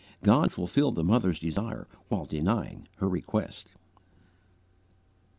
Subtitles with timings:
[0.23, 3.65] God fulfilled the mother's desire while denying her _request.